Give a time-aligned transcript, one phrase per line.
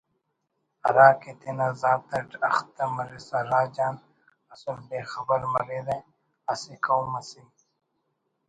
[0.83, 3.95] ہراکہ تینا ذات اٹ اختہ مرسا راج آن
[4.53, 5.97] اسل بے خبر مریرہ
[6.51, 7.41] اسہ قوم اسے